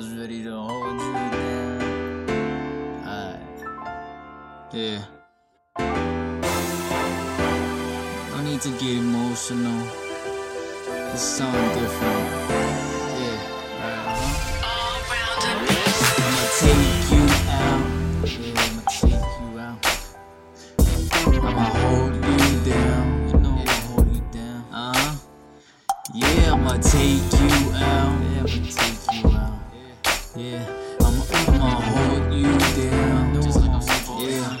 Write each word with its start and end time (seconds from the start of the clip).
was 0.00 0.16
ready 0.16 0.42
to 0.42 0.50
hold 0.56 0.98
you 0.98 1.12
down. 1.12 1.82
Alright. 3.04 3.44
Yeah. 4.72 5.04
No 8.30 8.36
need 8.42 8.62
to 8.62 8.70
get 8.80 8.96
emotional. 8.96 9.86
It's 11.12 11.20
something 11.20 11.68
different. 11.78 12.28
Yeah. 13.20 13.40
Uh-huh. 13.84 14.64
I'ma 16.24 16.44
take 16.60 17.10
you 17.12 17.24
out. 17.60 17.84
Yeah, 18.24 18.56
I'ma 18.64 18.82
take 18.88 19.28
you 19.42 19.48
out. 19.60 19.80
I'ma 21.44 21.64
hold 21.82 22.14
you 22.14 22.72
down. 22.72 23.04
You 23.28 23.36
know 23.40 23.54
I'ma 23.60 23.76
hold 23.88 24.08
you 24.16 24.22
down. 24.32 24.60
Uh-huh. 24.72 25.12
Yeah, 26.14 26.54
I'ma 26.54 26.74
take 26.78 27.32
you 27.38 27.50
out. 27.74 28.16
Yeah, 28.24 28.40
I'ma 28.40 28.48
take 28.48 28.64
you 28.64 28.88
out. 28.88 28.99
Yeah, 30.36 30.64
I'ma, 31.00 31.24
I'ma 31.32 31.80
hold 31.80 32.32
you 32.32 32.44
down. 32.76 33.34
Yeah. 34.20 34.56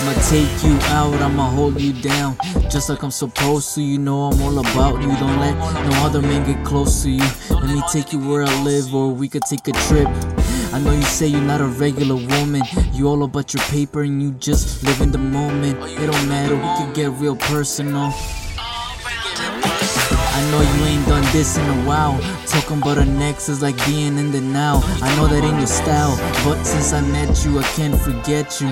I'ma 0.00 0.12
take 0.28 0.62
you 0.62 0.76
out, 0.92 1.14
I'ma 1.22 1.48
hold 1.50 1.80
you 1.80 1.94
down. 1.94 2.36
Just 2.68 2.90
like 2.90 3.02
I'm 3.02 3.10
supposed 3.10 3.74
to, 3.76 3.82
you 3.82 3.96
know 3.98 4.24
I'm 4.24 4.42
all 4.42 4.58
about 4.58 5.00
you. 5.00 5.08
Don't 5.16 5.40
let 5.40 5.56
no 5.56 6.04
other 6.04 6.20
man 6.20 6.44
get 6.46 6.62
close 6.66 7.02
to 7.04 7.10
you. 7.10 7.24
Let 7.48 7.74
me 7.74 7.82
take 7.90 8.12
you 8.12 8.18
where 8.18 8.42
I 8.42 8.62
live, 8.62 8.94
or 8.94 9.10
we 9.10 9.26
could 9.26 9.44
take 9.48 9.66
a 9.68 9.72
trip. 9.72 10.08
I 10.74 10.78
know 10.78 10.92
you 10.92 11.02
say 11.02 11.26
you're 11.26 11.40
not 11.40 11.62
a 11.62 11.66
regular 11.66 12.16
woman. 12.16 12.62
You 12.92 13.08
all 13.08 13.22
about 13.22 13.54
your 13.54 13.62
paper 13.64 14.02
and 14.02 14.22
you 14.22 14.32
just 14.32 14.84
live 14.84 15.00
in 15.00 15.12
the 15.12 15.18
moment. 15.18 15.78
It 15.98 16.06
don't 16.06 16.28
matter, 16.28 16.56
we 16.56 16.84
could 16.84 16.94
get 16.94 17.10
real 17.18 17.36
personal. 17.36 18.12
I 20.32 20.50
know 20.50 20.60
you 20.60 20.84
ain't 20.84 21.06
done 21.06 21.19
this 21.32 21.56
in 21.56 21.64
a 21.68 21.86
while. 21.86 22.18
Talking 22.46 22.78
about 22.78 22.98
our 22.98 23.04
next 23.04 23.48
is 23.48 23.62
like 23.62 23.76
being 23.86 24.18
in 24.18 24.30
the 24.30 24.40
now. 24.40 24.80
I 25.02 25.14
know 25.16 25.26
that 25.26 25.42
ain't 25.44 25.58
your 25.58 25.66
style, 25.66 26.16
but 26.44 26.62
since 26.64 26.92
I 26.92 27.00
met 27.00 27.44
you, 27.44 27.58
I 27.58 27.62
can't 27.74 27.98
forget 28.00 28.60
you. 28.60 28.68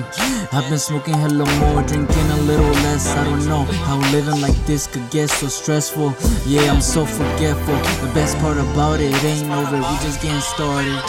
I've 0.51 0.69
been 0.69 0.79
smoking 0.79 1.13
hella 1.13 1.45
more, 1.59 1.83
drinking 1.83 2.29
a 2.31 2.37
little 2.41 2.73
less. 2.85 3.07
I 3.07 3.23
don't 3.23 3.45
know 3.45 3.63
how 3.87 3.97
living 4.11 4.41
like 4.41 4.57
this 4.65 4.87
could 4.87 5.09
get 5.09 5.29
so 5.29 5.47
stressful. 5.47 6.15
Yeah, 6.45 6.71
I'm 6.71 6.81
so 6.81 7.05
forgetful. 7.05 7.75
The 8.05 8.11
best 8.13 8.37
part 8.39 8.57
about 8.57 8.99
it, 8.99 9.13
ain't 9.23 9.51
over. 9.51 9.77
We 9.77 9.95
just 10.05 10.21
getting 10.21 10.41
started. 10.41 10.99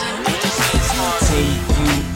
Take 1.28 1.78
you 1.78 2.09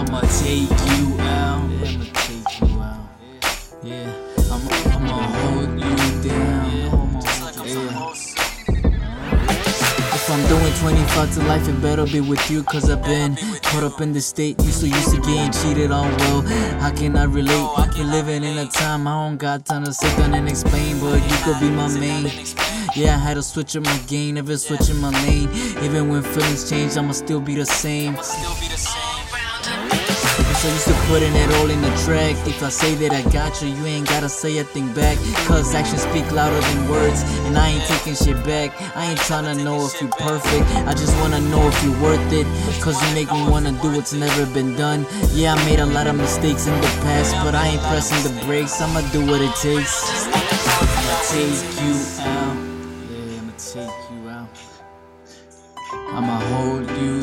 I'ma 0.00 0.20
take 0.22 0.70
you 0.70 1.20
out. 1.20 1.68
Yeah, 1.68 1.88
I'ma 1.92 2.04
take 2.14 2.60
you 2.62 2.80
out. 2.80 3.04
Yeah, 3.82 4.12
I'ma, 4.50 4.70
I'ma 4.96 5.12
hold 5.42 5.72
you 5.78 6.28
down. 6.28 7.20
If 10.12 10.30
I'm 10.30 10.48
doing 10.48 10.72
25 10.72 11.34
to 11.34 11.42
life, 11.42 11.68
it 11.68 11.82
better 11.82 12.06
be 12.06 12.22
with 12.22 12.50
you. 12.50 12.62
Cause 12.62 12.88
I've 12.88 13.02
been 13.02 13.36
caught 13.62 13.84
up 13.84 14.00
in 14.00 14.14
the 14.14 14.22
state. 14.22 14.58
You 14.62 14.70
so 14.70 14.86
used 14.86 15.14
to 15.14 15.20
getting 15.20 15.52
cheated 15.52 15.90
on. 15.90 16.16
Well, 16.16 16.40
how 16.80 16.92
can 16.92 17.14
I 17.18 17.24
relate? 17.24 17.68
We're 17.98 18.04
living 18.06 18.42
in 18.42 18.56
a 18.56 18.66
time 18.68 19.06
I 19.06 19.28
don't 19.28 19.36
got 19.36 19.66
time 19.66 19.84
to 19.84 19.92
sit 19.92 20.16
down 20.16 20.32
and 20.32 20.48
explain. 20.48 20.98
But 20.98 21.16
you 21.16 21.36
could 21.44 21.60
be 21.60 21.68
my 21.68 21.88
main. 21.98 22.32
Yeah, 22.96 23.16
I 23.16 23.18
had 23.18 23.34
to 23.34 23.42
switch 23.42 23.76
up 23.76 23.84
my 23.84 23.98
game, 24.06 24.36
never 24.36 24.56
switching 24.56 24.96
my 24.96 25.10
lane. 25.24 25.50
Even 25.84 26.08
when 26.08 26.22
feelings 26.22 26.70
change, 26.70 26.96
I'ma 26.96 27.12
still 27.12 27.40
be 27.40 27.54
the 27.54 27.66
same. 27.66 28.16
So 30.60 30.68
used 30.68 30.88
to 30.88 30.94
putting 31.08 31.34
it 31.34 31.50
all 31.54 31.70
in 31.70 31.80
the 31.80 31.88
track. 32.04 32.36
If 32.46 32.62
I 32.62 32.68
say 32.68 32.94
that 32.96 33.12
I 33.14 33.22
got 33.32 33.62
you, 33.62 33.68
you 33.68 33.86
ain't 33.86 34.06
gotta 34.06 34.28
say 34.28 34.58
a 34.58 34.64
thing 34.64 34.92
back. 34.92 35.16
Cause 35.48 35.74
actions 35.74 36.02
speak 36.02 36.30
louder 36.32 36.60
than 36.60 36.86
words, 36.86 37.22
and 37.46 37.56
I 37.56 37.70
ain't 37.70 37.84
taking 37.84 38.14
shit 38.14 38.36
back. 38.44 38.70
I 38.94 39.06
ain't 39.06 39.20
tryna 39.20 39.64
know 39.64 39.86
if 39.86 39.98
you're 40.02 40.10
perfect, 40.10 40.68
I 40.84 40.92
just 40.92 41.16
wanna 41.16 41.40
know 41.40 41.66
if 41.66 41.82
you're 41.82 41.98
worth 42.02 42.30
it. 42.34 42.44
Cause 42.82 43.00
you 43.00 43.14
make 43.14 43.32
me 43.32 43.48
wanna 43.48 43.72
do 43.80 43.90
what's 43.96 44.12
never 44.12 44.44
been 44.52 44.76
done. 44.76 45.06
Yeah, 45.32 45.54
I 45.54 45.64
made 45.64 45.80
a 45.80 45.86
lot 45.86 46.06
of 46.06 46.16
mistakes 46.16 46.66
in 46.66 46.78
the 46.78 46.92
past, 47.08 47.32
but 47.42 47.54
I 47.54 47.68
ain't 47.68 47.82
pressing 47.88 48.20
the 48.22 48.44
brakes. 48.44 48.82
I'ma 48.82 49.00
do 49.12 49.24
what 49.24 49.40
it 49.40 49.54
takes. 49.56 50.28
I'ma 50.28 51.16
take 51.24 51.64
you 51.80 51.96
out. 52.20 52.56
Yeah, 53.08 53.40
I'ma 53.40 53.52
take 53.56 53.96
you 54.12 54.28
out. 54.28 54.52
I'ma 56.12 56.38
hold 56.52 56.90
you 57.00 57.19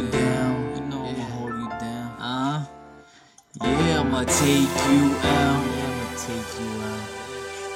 I'ma 4.17 4.25
take 4.31 4.73
you 4.89 5.13
out. 5.13 5.61
Yeah, 5.77 5.85
I'ma 5.85 6.09
take 6.17 6.49
you 6.57 6.69
out. 6.81 7.05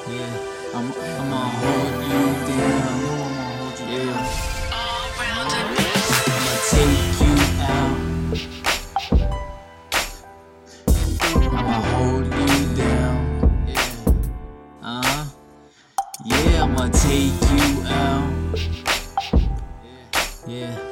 Yeah, 0.09 0.73
I'm, 0.73 0.87
I'ma 1.21 1.41
hold 1.61 1.93
you 2.01 2.25
down. 2.49 2.81
I 2.81 2.97
know 2.97 3.17
I'ma 3.27 3.45
hold 3.57 3.77
you 3.79 3.85
down. 3.85 4.01
Yeah. 4.01 4.25
I'ma 6.33 6.55
take 6.71 7.13
you 7.21 7.35
out. 7.61 7.95
I'ma 11.53 11.77
hold 11.93 12.25
you 12.25 12.57
down. 12.75 13.21
Yeah. 13.67 14.81
Uh 14.81 15.01
huh. 15.05 15.25
Yeah, 16.25 16.63
I'ma 16.63 16.85
take 16.89 17.37
you 17.51 17.67
out. 17.85 18.33
Yeah. 20.47 20.90